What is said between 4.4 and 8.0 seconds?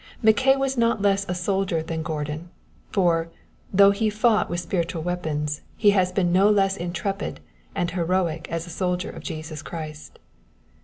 with spiritual weapons, he has been no less intrepid and